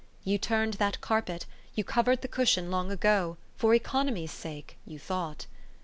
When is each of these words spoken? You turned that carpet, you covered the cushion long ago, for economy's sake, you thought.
You 0.23 0.39
turned 0.39 0.73
that 0.73 0.99
carpet, 0.99 1.45
you 1.75 1.83
covered 1.83 2.21
the 2.23 2.27
cushion 2.27 2.71
long 2.71 2.89
ago, 2.91 3.37
for 3.55 3.75
economy's 3.75 4.31
sake, 4.31 4.77
you 4.83 4.97
thought. 4.97 5.45